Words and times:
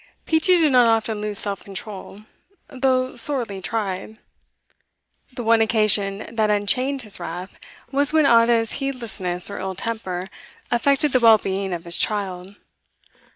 Peachey 0.25 0.57
did 0.57 0.71
not 0.71 0.87
often 0.87 1.21
lose 1.21 1.37
self 1.37 1.63
control, 1.63 2.21
though 2.69 3.15
sorely 3.15 3.61
tried; 3.61 4.17
the 5.31 5.43
one 5.43 5.61
occasion 5.61 6.25
that 6.35 6.49
unchained 6.49 7.03
his 7.03 7.19
wrath 7.19 7.55
was 7.91 8.11
when 8.11 8.25
Ada's 8.25 8.71
heedlessness 8.81 9.47
or 9.47 9.59
ill 9.59 9.75
temper 9.75 10.27
affected 10.71 11.11
the 11.11 11.19
well 11.19 11.37
being 11.37 11.71
of 11.71 11.83
his 11.85 11.99
child. 11.99 12.55